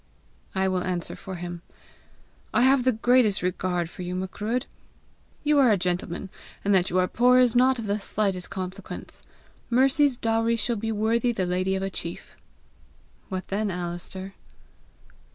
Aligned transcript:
'""I 0.55 0.67
will 0.67 0.81
answer 0.83 1.15
for 1.15 1.35
him: 1.35 1.61
'I 2.55 2.61
have 2.63 2.85
the 2.85 2.91
greatest 2.91 3.43
regard 3.43 3.87
for 3.87 4.01
you, 4.01 4.15
Macruadh. 4.15 4.65
You 5.43 5.59
are 5.59 5.71
a 5.71 5.77
gentleman, 5.77 6.29
and 6.65 6.73
that 6.73 6.89
you 6.89 6.97
are 6.97 7.07
poor 7.07 7.37
is 7.37 7.55
not 7.55 7.77
of 7.77 7.85
the 7.85 7.99
slightest 7.99 8.49
consequence; 8.49 9.21
Mercy's 9.69 10.17
dowry 10.17 10.55
shall 10.55 10.75
be 10.75 10.91
worthy 10.91 11.31
the 11.31 11.45
lady 11.45 11.75
of 11.75 11.83
a 11.83 11.91
chief!' 11.91 12.35
What 13.29 13.49
then, 13.49 13.69
Alister?" 13.69 14.33